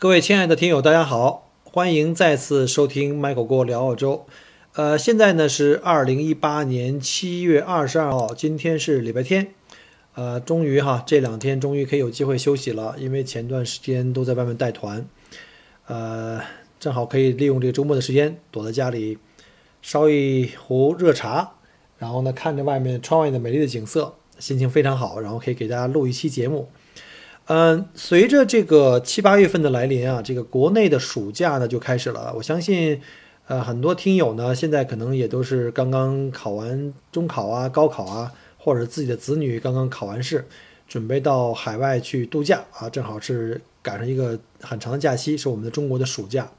[0.00, 4.24] 各位亲爱的听友，大家好，欢迎再次收听 Michael 跟我聊澳洲。
[4.72, 9.48] 呃，现在呢是二零一八年七月二十二号，今天是礼拜天。
[10.14, 15.06] 呃，终于哈，这两天终于可以有机会休息了，因为前段时间都在外面带团，
[15.86, 16.40] 呃，
[16.78, 19.18] 正好可以利用这个周末的时间，躲在家里
[19.82, 21.56] 烧一壶热茶，
[21.98, 26.70] 然后呢看着外面窗外的美丽的景色，心情非常好，然后可以给大家录一期节目。
[27.52, 32.32] 嗯，随着这个七八月份的来临啊，这个国内的暑假呢就开始了。
[32.36, 33.00] 我相信，
[33.48, 40.46] 呃，很多听友呢现在可能也都是刚刚考完中考啊、高考啊，或者自己的子女刚刚考完试，
[40.86, 46.52] 准备到海外去度假啊，正好是赶上一个很长的假期，是我们的中国的暑假。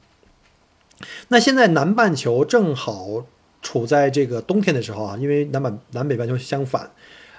[1.28, 3.24] 那现在南半球正好
[3.62, 6.90] 处在这个冬天的时候啊，因为南半南北半球相反。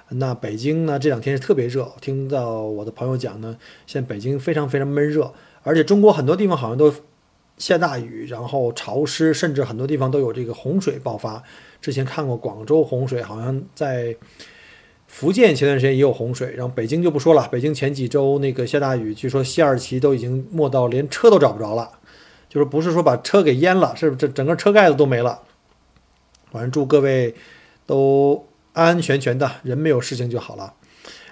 [0.09, 1.00] 那北京呢？
[1.00, 6.94] 这两天是特别热，听到我的朋友讲呢，现在北京非常非常闷热，而且中国很多地方好像都
[7.58, 11.42] 下大雨，然后潮湿，甚至很多地方都有这个洪水爆发。
[11.81, 14.16] 之前看过广州洪水，好像在
[15.08, 21.90] 福建前段时间也有洪水，然后北京就不说了，北京前几周那个下大雨，据说西二旗都已经没到连车都找不着了，
[22.50, 25.42] 就是不是说把车给淹了，是这整个车盖子都没了。
[26.52, 27.34] 反正祝各位
[27.88, 28.46] 都。
[28.73, 30.73] 安安全全的人没有事情就好了。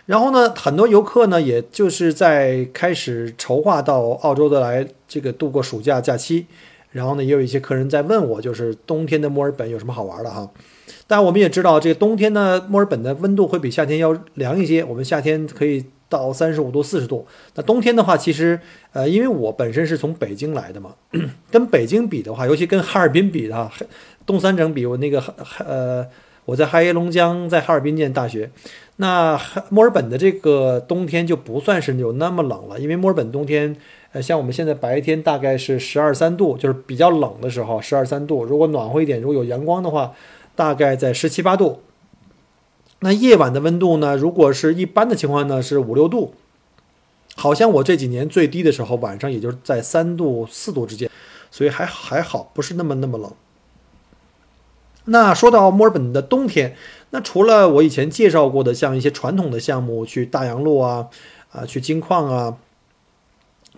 [0.07, 6.47] 然后呢，很多游客呢，也就是在开始筹划到澳洲的来这个度过暑假假期。
[6.91, 10.49] 然后呢，也有一些客人在问我，就是冬天的墨尔本有什么好玩的哈。
[11.07, 14.83] 但我们也知道，这个冬天呢，墨尔本的温度会比夏天要凉一些。
[14.83, 17.25] 我们夏天可以到三十五度、四十度。
[17.55, 18.59] 那冬天的话，其实
[18.91, 20.95] 呃，因为我本身是从北京来的嘛，
[21.49, 23.71] 跟北京比的话，尤其跟哈尔滨比的哈，
[24.25, 25.23] 东三省比，我那个
[25.65, 26.05] 呃。
[26.45, 28.51] 我在哈耶龙江，在哈尔滨念大学。
[28.97, 33.75] 那墨尔本的这个冬天就不算是有那么冷了，因为墨尔本冬天，
[34.11, 38.43] 呃，像我们现在白天大概是十二三度，就是比较冷的时候，十二三度。
[38.43, 40.13] 如果暖和一点，如果有阳光的话，
[40.55, 41.81] 大概在十七八度。
[42.99, 44.15] 那夜晚的温度呢？
[44.15, 46.35] 如果是一般的情况呢，是五六度。
[47.35, 51.09] 好像我这几年最低的时候，晚上也就是在三度四度之间，
[51.49, 53.31] 所以还还好，不是那么那么冷。
[55.05, 56.75] 那说到墨尔本的冬天，
[57.09, 61.07] 那除了我以前介绍过的像一些传统的项目，去大洋路啊，
[61.51, 62.55] 啊，去金矿啊，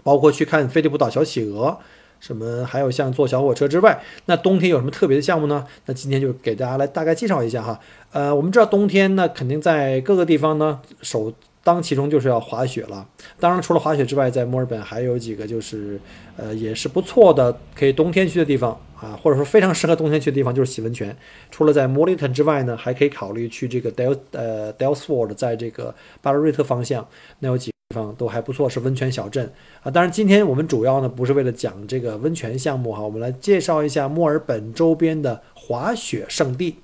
[0.03, 1.77] 包括去看菲利普岛小企鹅，
[2.19, 5.65] 什么还有像坐小火车之外，那冬天有什么特别的项目呢？
[5.85, 7.79] 那今天就给大家来大概介绍一下哈。
[8.11, 13.07] 呃，我们知道冬天呢，肯定在各个地方呢，首当其中就是要滑雪了。
[13.39, 15.99] 当然，除了滑雪之外，在墨尔本还有几个就是，
[16.35, 18.79] 呃，也是不错的，可以冬天去的地方。
[19.03, 21.13] 啊，或者说非常适合冬天去的地方就是洗温泉。
[21.51, 27.05] 除了在莫里 n 之外呢，还可以考虑去这个 Del 呃 Delsford，在这个巴勒瑞特方向，
[27.39, 29.91] 那有几个地方都还不错，是温泉小镇啊。
[29.91, 36.77] 当然，今天我们主要呢不是为了讲这个温泉项目哈，我们来介绍一下墨尔本周边的滑雪胜地。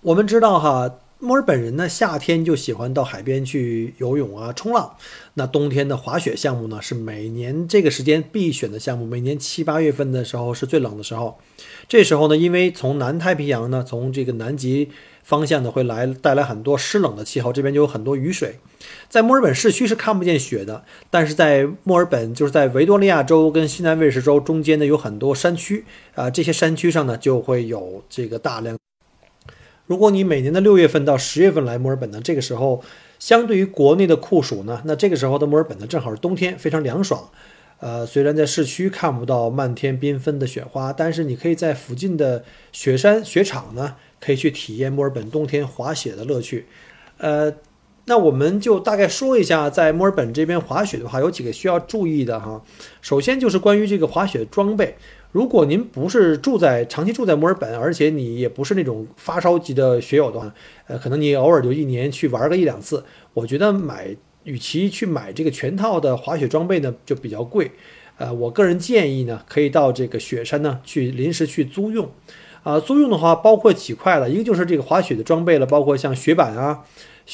[0.00, 1.00] 我们知道哈。
[1.24, 4.96] 墨尔本人呢，夏天就喜欢到海边去游泳啊、冲浪。
[5.34, 9.06] 那冬天的滑雪项目呢，是每年这个时间必选的项目。
[9.06, 11.38] 每年七八月份的时候是最冷的时候，
[11.86, 14.90] 这时候呢，因为从南太平洋呢，从这个南极
[15.22, 18.58] 方向呢，会来带来很多湿冷的气候，这边就有很多雨水。
[19.08, 25.84] 在墨尔本市区是看不见雪的，但是在墨尔本，就是在维多利亚州跟西南卫视州中间呢，有很多山区
[26.16, 28.76] 啊，这些山区上呢，就会有这个大量。
[29.86, 32.82] 如果你每年的六月份到十月份来墨尔本呢，这个时候
[33.18, 37.28] 相对于国内的酷暑呢，那这个时候的墨尔本呢正好是冬天，非常凉爽。
[37.80, 46.66] 呃，虽然在市区看不到漫天缤纷的雪花，但是你可以在附近的雪山雪场呢，可以去体验墨尔本冬天滑雪的乐趣。
[47.18, 47.52] 呃，
[48.04, 52.62] 那我们就大概说一下，在墨尔本这边滑雪的话，有几个需要注意的哈。
[53.00, 54.96] 首先就是关于这个滑雪装备。
[55.32, 60.54] 如果您不是住在长期住在墨尔本，而且你也不是那种发烧级的学友的话，
[60.86, 63.02] 呃，可能你偶尔就一年去玩个一两次，
[63.34, 64.14] 我觉得买
[64.44, 67.70] 与其去买这个全套的滑雪装备呢，就比较贵，
[68.18, 72.08] 呃，我个人建议呢，可以到这个雪山呢去临时去租用。
[72.62, 76.84] 啊，租用的话包括几块了，一个就是这个滑雪的装备了，包括像雪板啊，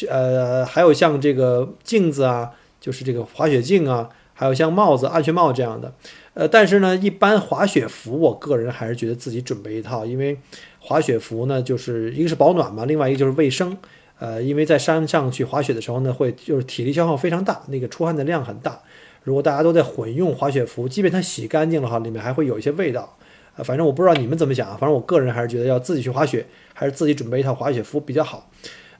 [0.08, 5.92] 呃，还有像这个镜子啊，就是这个滑雪镜啊，还有像帽子、安全帽这样的。
[6.38, 10.38] 呃，但是呢，一般滑雪服，我个人还是觉得自己准备一套，因为
[10.78, 13.76] 滑雪服呢，就是一个是保暖嘛，另外一个就是卫生。
[14.20, 18.80] 呃，因为在山上去滑雪的时候呢，会就是体力消耗非常大，那个出汗的量很大。
[19.24, 23.18] 如果大家都在混用滑雪服，即便它洗干净了哈，里面还会有一些味道。
[23.56, 28.48] 呃，反正我不知道你们怎么想啊，反正我个人还是觉得要自己去滑雪，还是自己准备一套滑雪服比较好。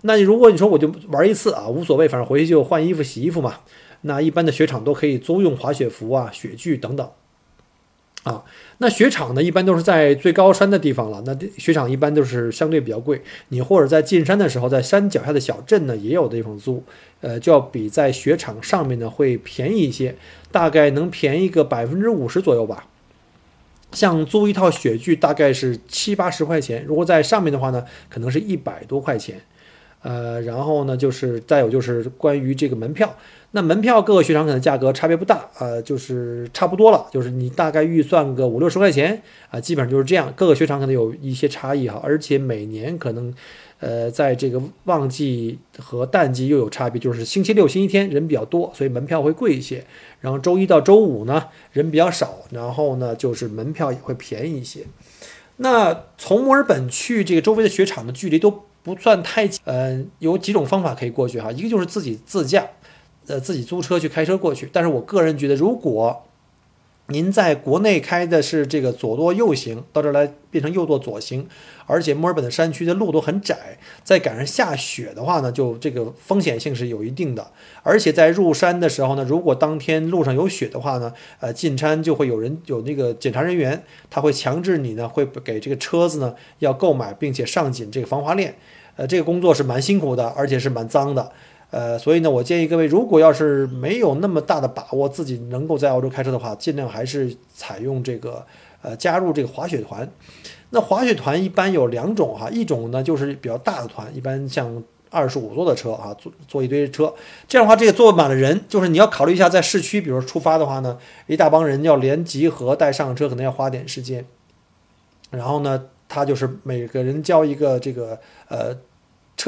[0.03, 3.61] 那你如果你说我就玩一次啊，无所谓，反正回去就换衣服、洗衣服嘛。
[4.01, 7.09] 那一般的雪场都可以租用滑雪服啊、雪具等等。
[8.25, 8.45] 啊，
[8.79, 11.23] 那雪场呢，一般都是在最高山的地方了。
[11.25, 13.23] 那雪场一般都是相对比较贵。
[13.49, 16.83] 你或者在进山的时候，在山脚下的小镇呢，也有地方租，
[17.21, 20.17] 呃，就要比在雪场上面呢会便宜一些，
[20.51, 22.87] 大概能便宜个百分之五十左右吧。
[23.93, 26.85] 像租一套雪具，大概是七八十块钱。
[26.85, 29.41] 如果在上面的话呢，可能是一百多块钱。
[30.03, 33.15] 呃，然后呢，就是再有就是关于这个门票。
[33.53, 40.31] 那门票各个雪场可能价格差别不大，呃，就是差不多了，就是你大概预算个五六十块钱啊，基本上就是这样。
[40.37, 43.35] 各个雪场可能有一些差异哈，而且每年可能，
[43.81, 49.83] 呃，在这个旺季和淡季又有差别，就是星期六、星期天人比较多，所以门票会贵一些。
[50.21, 54.81] 然后周一到周五呢人比较少，然后呢就是门票也会便宜一些。
[55.57, 62.67] 那从墨尔本去这个周围的雪场的距离都不算太近，呃，有几种方法可以过去哈，一个就是自己自驾。
[63.27, 66.25] 呃，自己租车去开车过去，但是我个人觉得，如果
[67.11, 71.49] 您在国内开的是这个左舵右行，到这儿来变成右舵左行，
[71.87, 77.51] 而且墨尔本的山区的路都很窄，再赶上下雪的话呢，就这个风险性是有一定的。
[77.83, 81.11] 而且在入山的时候呢，如果当天路上有雪的话呢，
[81.41, 88.55] 呃，进山就会有人有那个检查人员，他会强制你呢，会给这个车子呢要购买并且上紧这个防滑链，
[88.97, 91.33] 呃，这个工作是蛮辛苦的，而且是蛮脏的。
[91.71, 98.43] 呃，所以呢，我建议各位，如果要是没有那么大的把握自己能够在澳洲开车的话，尽量还是采用这个
[98.81, 100.09] 呃加入这个滑雪团。
[100.71, 107.13] 那滑雪团一般有两种哈，一种呢就是比较大的团，一般像二十五座的车啊，坐坐一堆车，
[107.47, 114.25] 这样的话这个坐满了人，就是你要考虑一下在市区，比如说出发的话呢，一大帮人要连集合带上车，可能要花点时间。
[115.31, 118.19] 然后呢，他就是每个人交一个这个
[118.49, 118.75] 呃。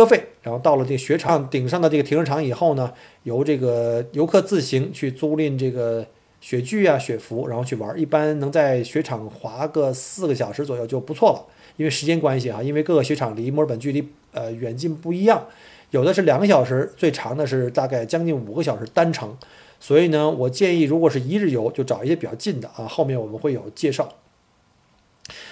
[0.00, 2.90] 车费，然后到了这个雪场顶上的这个停车场以后呢，
[3.24, 6.06] 由这个游客自行去租赁这个
[6.40, 7.98] 雪具啊、雪服，然后去玩。
[8.00, 11.44] 一般能在雪场滑个四个小时左右就不错了。
[11.76, 15.46] 因为时间关系啊，因为各个雪场离墨尔本距离呃远近不一样，
[15.90, 19.36] 有的是两个小时，最长的是大概将近五个小时单程。
[19.78, 22.86] 所以呢，我建议如果是一日游，就找一些比较近的啊。
[22.86, 24.08] 后面我们会有介绍。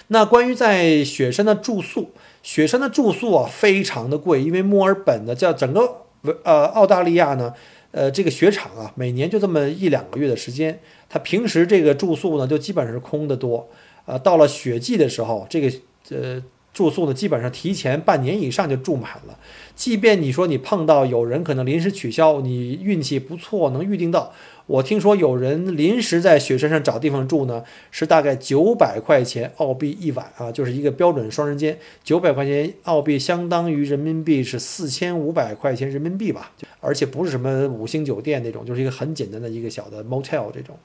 [0.09, 2.13] 那关于在雪山的住宿。
[2.49, 6.07] 雪山的住宿啊，非常的贵，因为墨尔本的叫整个
[6.45, 7.53] 呃澳大利亚呢，
[7.91, 10.81] 呃这个雪场啊，每年就这么一两个月的时间，
[11.11, 13.69] 它平时这个住宿呢就基本上是空的多，
[14.07, 15.71] 呃到了雪季的时候，这个
[16.09, 16.43] 呃
[16.73, 19.39] 住宿呢基本上提前半年以上就住满了，
[19.75, 24.33] 即便你说你碰到有人可能临时取消，你运气不错能预定到。
[24.69, 40.77] 我听说有人临时在雪山上找地方住呢，是大概九百块钱澳币一晚啊，就是一个标准双人间，九百块钱澳币相当于人民币是四千五百块钱人民币吧，而且不是什么五星酒店那种，就是一个很简单的一个小的 motel 这种，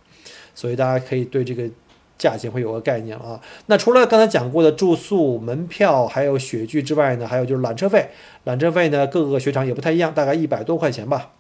[0.56, 1.70] 所以大家可以对这个
[2.18, 3.42] 价钱会有个概念了啊。
[3.66, 8.08] 那除了刚才讲过的住宿、门票还有雪具之外呢，还有就是缆车费，
[8.46, 11.34] 缆车费呢各个雪场也不太一样，大概一百多块钱吧。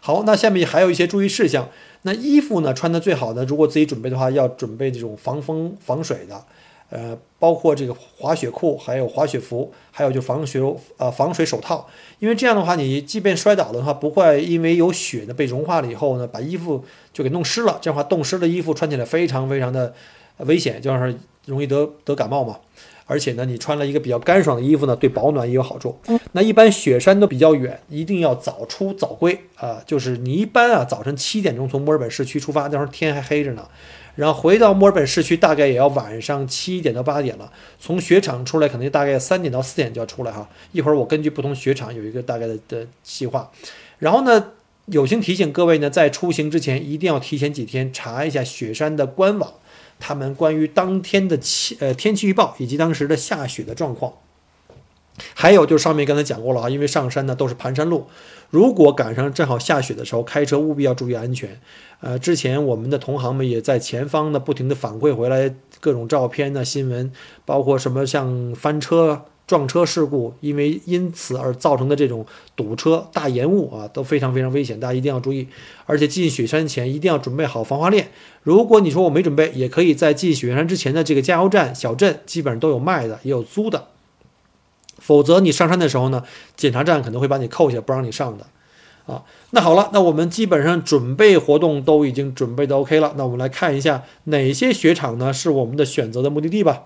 [0.00, 1.68] 好，那下面还有一些注意事项。
[2.02, 6.44] 那衣服呢，穿的最好的，如果自己准备的话，要准备这种防风防水的，
[6.90, 10.60] 呃，包括这个滑雪裤，还有滑雪服，还有就防雪
[10.96, 11.88] 呃防水手套。
[12.20, 17.78] 因为这样的话，你即便摔倒了的话，不会因为有雪呢被融化了以后呢，把衣服就给弄湿了。
[17.82, 19.92] 这样的话，冻湿的衣服穿起来非常非常的
[20.38, 22.58] 危险，就是容易得得感冒嘛。
[23.08, 25.98] 而且呢，你穿了一个比较干爽的衣服呢，对保暖也有好处。
[26.32, 29.82] 那一般雪山都比较远，一定要早出早归啊。
[29.86, 33.66] 就是你一般啊，早晨七点钟从墨尔本市区出发，那时候天还黑着呢，
[34.14, 37.50] 然后回到墨尔本市区大概也要晚上七点到八点了。
[37.80, 40.46] 从雪场出来，可能大概三点到四点就要出来哈。
[40.72, 43.50] 一会儿我根据不同雪场有一个大概的的计划。
[43.98, 44.52] 然后呢，
[44.86, 49.54] 友情提醒各位呢，在出行之前一定要提前几天查一下雪山的官网。
[49.98, 54.12] 他们关于当天的气呃天气预报以及当时的下雪的状况，
[55.34, 58.06] 还有就是上面刚才讲过了啊，因为上山呢都是盘山路，
[58.50, 61.60] 如果赶上正好下雪的时候，开车务必要注意安全。
[62.00, 67.12] 呃，之前我们的同行们也在前方呢不停地反馈回来各种照片呢新闻，
[67.44, 69.24] 包括什么像翻车。
[69.48, 72.24] 撞车事故，因为因此而造成的这种
[72.54, 75.48] 堵车、大延误啊，都非常非常危险，大家一定要注意。
[75.86, 78.10] 而且进雪山前一定要准备好防滑链。
[78.42, 83.88] 如果你说我没准备，也可以在进雪山之前的这个加油站、小镇，基本上都有卖的，也有租的。
[84.98, 86.22] 否则你上山的时候呢，
[86.54, 88.46] 检查站可能会把你扣下，不让你上的。
[89.06, 93.14] 啊，那好了，那我们基本上准备活动都已经准备的 OK 了。
[93.16, 96.82] 那我们来看一下哪些雪场呢是我们的选择的目的地吧。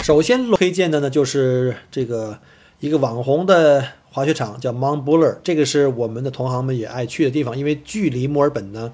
[0.00, 2.38] 首先推荐的呢，就是这个
[2.78, 5.38] 一个网红的滑雪场，叫 Mount Buller。
[5.42, 8.92] 这个是我们的同行们也爱去的地方，因为距离墨尔本呢，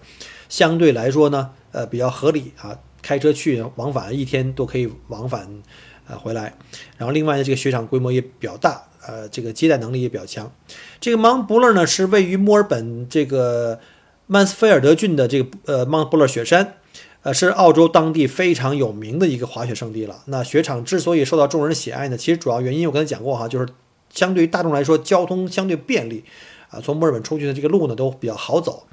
[0.49, 5.63] 相对来说呢，呃，比较合理啊，开车去往返一天都可以往返，
[6.09, 6.55] 呃，回来。
[6.97, 10.51] 然后另外呢，这个雪场规模也比较大，呃，这个接待能力也比较强。
[10.99, 13.79] 这个 Mount Buller 呢，是位于墨尔本这个
[14.27, 16.77] 曼斯菲尔德郡的这个呃 Mount Buller 雪山。
[17.23, 20.23] 呃，是澳洲当地非常有名的一个滑雪胜地了。
[20.27, 23.69] 那雪场之所以受到众人喜爱呢，其实主要原因我刚才讲过哈，就是
[24.11, 26.25] 相对于大众来说，交通相对便利，
[26.71, 28.85] 啊，从墨尔本出去的这个路呢都比较好走。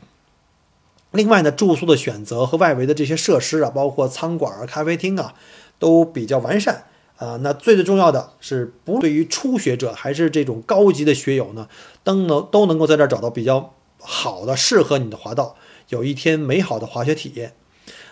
[1.12, 5.33] 另外呢，住宿的选择和外围的这些设施啊，包括餐馆、咖啡厅啊，
[5.79, 6.83] 都比较完善
[7.17, 7.39] 啊。
[7.41, 11.67] 那最最重要的是，不对于初学者还是这种高级的学友呢，
[12.03, 15.55] 都能都能够在这儿找到比较好的适合你的滑道，
[15.88, 17.53] 有一天美好的滑雪体验。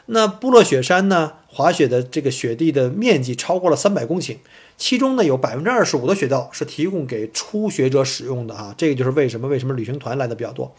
[0.07, 1.33] 那布洛雪山呢？
[1.49, 4.37] 滑雪的这个雪地的面积超过了三百公顷，
[4.77, 10.71] 其中呢有百分之二十五的雪道是提供给初学者使用的啊，这个就是为什么为什么旅行团来的比较多。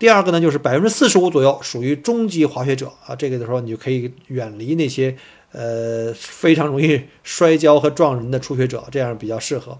[0.00, 5.14] 第二个呢，就是百分之四十五左右属于中级滑雪者啊，这个的时候你就可以远离那些
[5.52, 9.78] 呃非常容易摔跤和撞人的初学者，这样比较适合。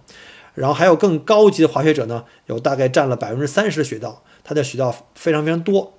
[0.55, 5.96] 然后还有更高级的滑雪者呢，有大概占了百分之三十的雪道，它的雪道非常非常多。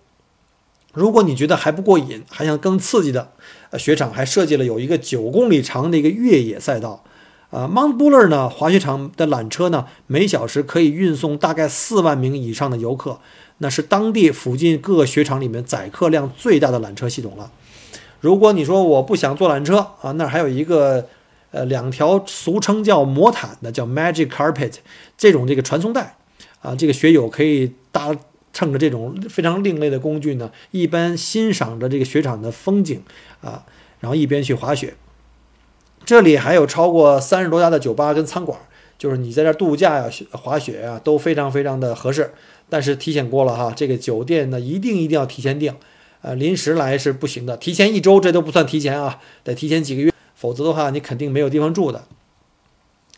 [0.93, 3.31] 如果你觉得还不过瘾，还想更刺激的，
[3.69, 7.03] 呃，雪场还设计了有一个九公里长的一个越野赛道，
[7.51, 13.19] 啊，Mount Buller 呢，滑雪场的缆车呢，每小时可以运送大概四万名以上的游客，
[13.59, 17.51] 那是当地附近各个雪场里面载客量最大的缆车系统了。
[18.19, 21.07] 如果你说我不想坐缆车啊，那还有一个，
[21.51, 24.73] 呃，两条俗称叫魔毯的，叫 Magic Carpet
[25.15, 26.17] 这种这个传送带，
[26.61, 28.15] 啊，这个雪友可以搭。
[28.57, 33.03] 趁着这种非常另类的工具呢，一边欣赏着这个雪场的风景
[33.39, 33.63] 啊，
[33.99, 34.95] 然后一边去滑雪。
[36.03, 38.57] 这里还有超过三十多家的酒吧跟餐馆，
[38.97, 42.33] 就是你在这度假呀、滑雪呀都非常非常的合适。
[42.67, 45.75] 但是提醒过了哈，这个酒店呢一定一定要提前订，
[46.23, 47.55] 呃，临时来是不行的。
[47.57, 52.05] 提前一周这都不算提前啊，得提前几个月，否则的话你肯定没有地方住的。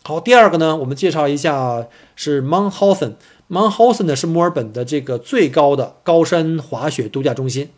[0.04, 3.14] 好，第二个呢，我们介绍一下是 Montauk。
[3.50, 7.70] Mount Hotham 呢是墨尔本的这个最高的高山滑雪度假中心，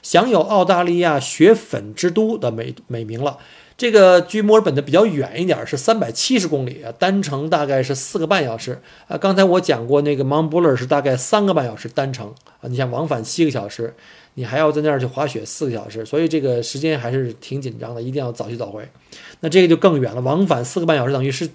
[0.00, 3.38] 享有澳大利亚雪粉之都的美美名了。
[3.76, 9.18] 这个距墨尔本的比较远一点，是三百七十公里啊，单程大概是四个半小时啊。
[9.18, 12.68] 刚才我讲过，那个 Mount Buller 是大概三个半小时单程啊。
[12.68, 13.94] 你像往返七个小时，
[14.34, 18.88] 你还要在那儿去滑雪四个小时，所以这个时间还是挺紧张的，一定要早去早回。
[19.40, 21.50] 那这个就更远了，往返四个半小时，等于是。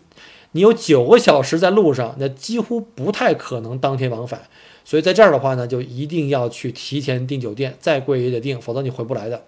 [0.54, 4.42] 你有九个小时在路上，那几乎不太可能当天往返，
[4.84, 9.44] 所以在这儿的话呢，就一定要去提前订酒店，再贵也得订，否则你回不来的。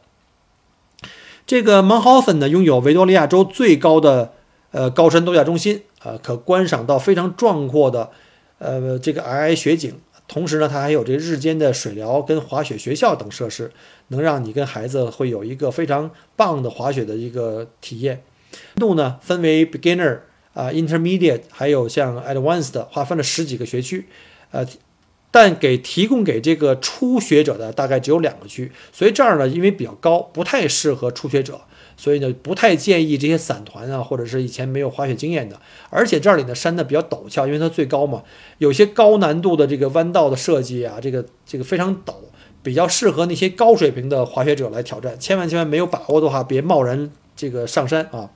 [1.45, 4.31] 这个 Mount Hotham 呢，拥有维多利亚州最高的
[4.71, 8.11] 呃高山度假中心，呃，可观赏到非常壮阔的
[8.59, 9.93] 呃这个皑皑雪景，
[10.29, 13.73] 同时呢，它还有这日间的水疗跟滑雪学校等设施，
[14.07, 18.23] 能让你跟孩子会有一个非常棒的滑雪的一个体验。
[18.75, 20.19] 度呢分为 Beginner。
[20.53, 24.05] 啊，intermediate 还有像 advanced 划分了十几个学区，
[24.51, 24.65] 呃，
[25.31, 31.61] 但给提供给这个初学者的大概只有两个区，所以这儿呢，因为比较高，不太适合初学者，
[31.97, 35.59] 所以呢，不太建议这些散团啊，或者是以前没有滑雪经验的。
[35.89, 38.21] 而且这里的山呢比较陡峭，因为它最高嘛，
[38.59, 42.13] 有些高难度的这个弯道的设计啊，这个这个非常陡，
[42.61, 45.19] 比较适合那些高水平的滑雪者来挑战。
[45.19, 48.29] 千万千万没有把握的话，别贸然这个上山啊。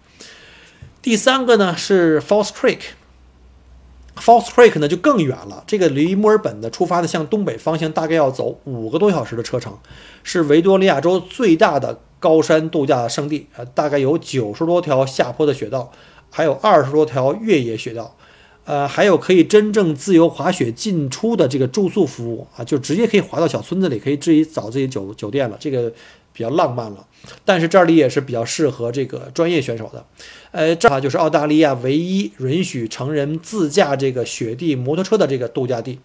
[1.01, 5.63] 第三个呢是 False Creek，False Creek 呢就更远了。
[5.65, 9.77] 这个离墨尔本的出发的向东北方向大概要走五个多小时的车程，
[10.23, 15.91] 是维多利亚州最大的高山度假胜地呃，大概有九十多条下坡的雪道，
[16.29, 18.17] 还有二十多条越野雪道，
[18.65, 25.55] 呃，还有可以真正自由滑雪进出的这个住宿服务啊，就直接可以滑到小村子里，可以自己找自己酒酒店了。
[25.59, 25.93] 这个。
[26.33, 27.03] 比较浪漫了。
[27.43, 30.05] 但是这里也是比较适合这个专业选手的。
[30.51, 35.99] 呃，正好就是澳大利亚唯一允许成人自驾这个雪地摩托车的这个度假地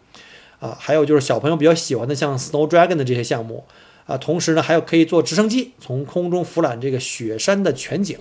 [0.61, 3.65] 啊，还有就是小朋友比较喜欢的像 Snow Dragon 的这些项目
[4.07, 8.19] 啊，同时呢还有可以坐直升机从空中俯览这个雪山的全景。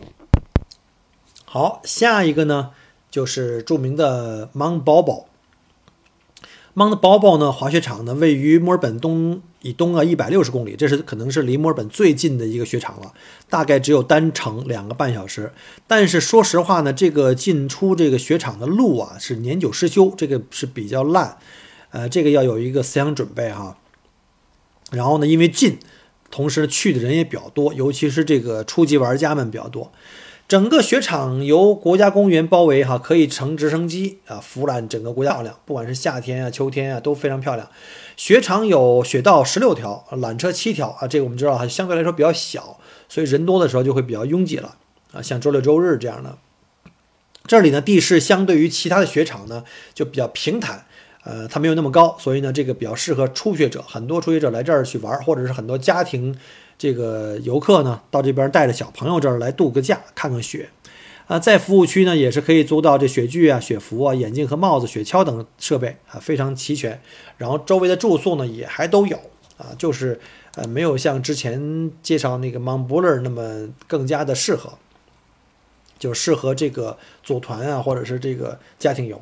[1.45, 2.71] 好，下一个呢
[3.09, 5.25] 就是著名的 Mount Bobo。
[6.73, 13.13] Mount Bobo 呢滑雪场呢位于墨尔本东以东啊一百六十公里，这是可能是离墨尔本最近的一个雪场了，
[13.49, 15.51] 大概只有单程两个半小时。
[15.85, 21.37] 但是说实话呢，这个进出这个雪场的路啊是年久失修，这个是比较烂，
[21.91, 23.77] 呃，这个要有一个思想准备哈。
[24.91, 25.77] 然后呢，因为近，
[26.29, 29.91] 同时去的人也比较多，尤其是这个初级玩家们比较多。
[30.51, 35.57] 整个雪场由国家公园包围，哈，可以乘直升机啊俯览整个国家漂亮。
[35.63, 37.69] 不管是夏天啊、秋天啊，都非常漂亮。
[38.17, 42.77] 雪场有雪道十六条，缆车七条啊，这个我们知道哈，相对来说比较小，
[43.07, 44.75] 所以人多的时候就会比较拥挤了
[45.13, 45.21] 啊。
[45.21, 46.37] 像周六周日这样的，
[47.47, 50.85] 这里呢地势相对于其他的雪场呢就比较平坦，
[51.23, 53.81] 呃，它没有那么高，所以呢这个比较适合初学者。
[53.87, 56.35] 很多初学者来这儿去玩，或者是很多家庭。
[56.81, 60.67] 这个游客呢，到这边带着小朋友这儿来度个假，看看雪，
[61.27, 66.99] 啊，在服务区呢也是可以租到这雪具啊、雪服啊、眼镜和帽子、雪橇等设备啊，非常齐全。
[67.37, 69.15] 然后周围的住宿呢也还都有
[69.57, 70.19] 啊，就是
[70.55, 74.79] 呃没有像之前介绍那个 m o n b l e r 那么更加的适合，
[75.99, 79.21] 就适合这个组团啊或者是这个家庭游，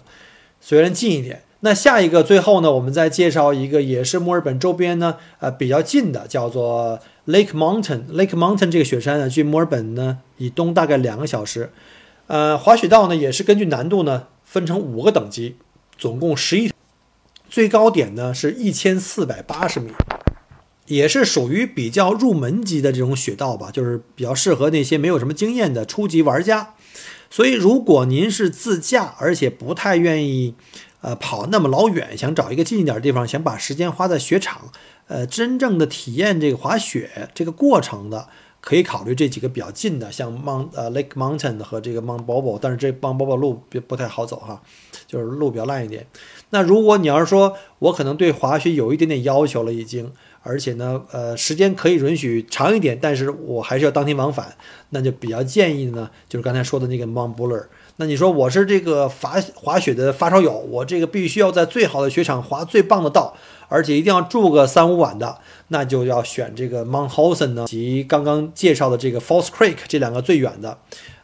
[0.62, 1.44] 虽然近一点。
[1.62, 6.98] 那下一个最后呢，我们再介绍一个也是墨尔本周边呢，呃比较近的，叫做。
[7.29, 11.71] Lake Mountain Lake Mountain 这个雪山呢，距墨尔本呢以东大概两个小时。
[12.25, 15.55] 呃，滑雪道呢也是根据难度呢分成五个等级，
[15.95, 16.71] 总共十一，
[17.48, 19.91] 最高点呢是一千四百八十米，
[20.88, 26.74] 也是属于比较入门级的这种雪道吧，就是比较适合那些没有什么经验的初级玩家。
[27.29, 30.55] 所以如果您是自驾，而且不太愿意。
[31.01, 34.70] 呃，跑那么老远，想找一个近一点的地方，想把时间花在雪场，
[35.08, 38.28] 呃，真正的体验这个滑雪这个过程的，
[38.60, 44.62] 可以考虑这几个比较近的，像 Mont 呃 Lake Mountain 和这个 Mount Bobo，但是这 Mount Bobo 路不不太好走哈，
[45.08, 46.06] 就是路比较烂一点。
[46.50, 54.58] 那如果你要是说我可能对滑雪有一点点要求了已经，而且呢，呃，时间可以允许长一点，但是我还是要当天往返，
[54.89, 57.67] 那就比较建议呢，就是刚才说的那个 Mount Buller。
[58.01, 63.35] 那你说我是这个滑滑雪的发烧友，我这个必须要在最好的雪场滑最棒的道，
[63.67, 70.77] 而且一定要住个三五晚的，那就要选这个 Mount Hosen 呢及刚刚介绍的这个 Falls Creek 这两个最远的，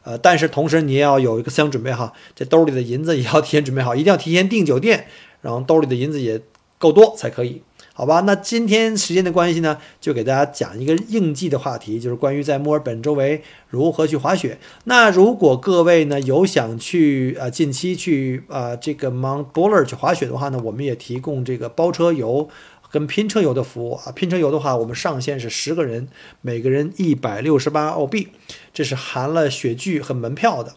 [0.04, 5.08] 呃，但是同时你也要有一个思想准备哈，这兜里的银子也要提前准备好，一定要提前订酒店，
[5.40, 6.42] 然后兜里的银子也
[6.78, 7.62] 够多才可以。
[7.98, 14.60] 好吧，那今天时间的关系呢，就给大家讲一个应季的话题，就是关于在墨尔本周围如何去滑雪。
[14.84, 22.50] 那如果各位呢有想去呃近期去呃这个 Mount Buller 去滑雪的话呢，我们也提供这个包车游
[22.92, 24.12] 跟拼车游的服务啊。
[24.12, 26.10] 拼车游的话，我们上限是十个人，
[26.42, 28.28] 每个人一百六十八澳币，
[28.74, 30.74] 这是含了雪具和门票的。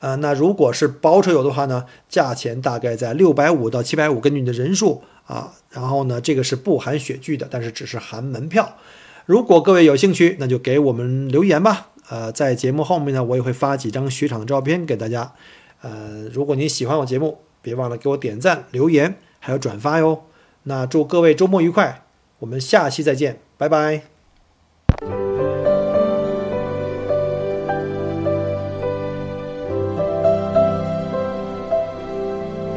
[0.00, 5.02] 呃，那如果是包车游的话呢，价钱大概在六百五到七百五，根据你的人数。
[5.32, 8.76] 啊，然后呢，这个是不含雪具的，但是只是含门票。
[9.24, 11.88] 如果各位有兴趣，那就给我们留言吧。
[12.10, 15.32] 呃，在节目后面呢，我也会发几张雪场的照片给大家。
[15.80, 20.24] 呃，如果您喜欢我节目，别忘了给我点赞、留言，还有转发哟。
[20.64, 22.02] 那祝各位周末愉快，
[22.40, 24.11] 我们下期再见，拜拜。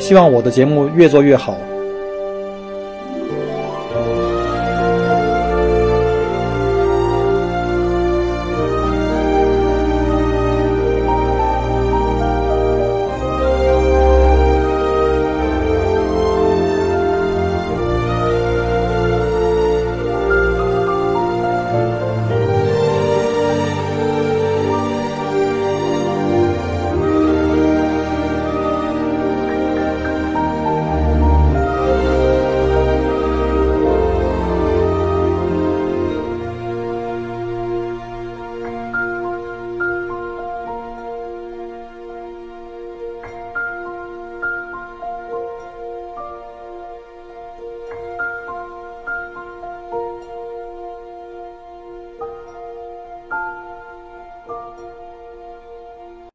[0.00, 1.69] 希望我的节目越做越好。